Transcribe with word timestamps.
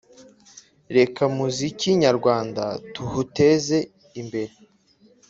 Reka 0.97 1.21
muziki 1.35 1.89
nyarwanda 2.03 2.63
tuhuteze 2.93 3.77
imbere 4.21 4.53